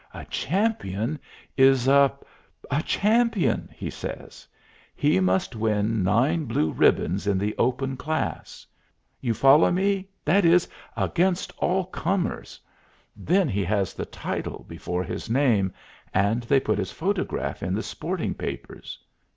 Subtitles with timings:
[0.15, 1.19] A champion
[1.57, 2.11] is a
[2.71, 4.47] a champion," he says.
[4.95, 8.65] "He must win nine blue ribbons in the 'open' class.
[9.19, 10.67] You follow me that is
[10.97, 12.59] against all comers.
[13.15, 15.71] Then he has the title before his name,
[16.15, 18.97] and they put his photograph in the sporting papers.